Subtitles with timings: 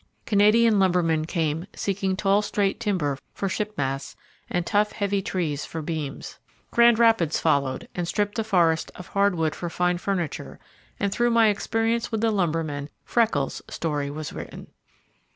[0.25, 4.15] Canadian lumbermen came seeking tall straight timber for ship masts
[4.49, 6.39] and tough heavy trees for beams.
[6.71, 10.59] Grand Rapids followed and stripped the forest of hard wood for fine furniture,
[10.99, 14.71] and through my experience with the lumber men "Freckles"' story was written.